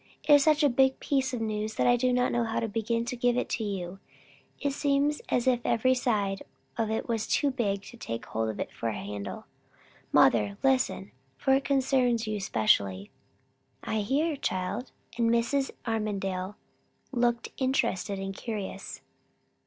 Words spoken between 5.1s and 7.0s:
as if every side of